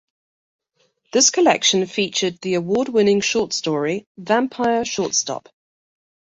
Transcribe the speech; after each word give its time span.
This 1.13 1.29
collection 1.29 1.85
featured 1.85 2.39
the 2.41 2.55
award-winning 2.55 3.21
short 3.21 3.53
story 3.53 4.07
"Vampire 4.17 4.83
Shortstop". 4.83 5.47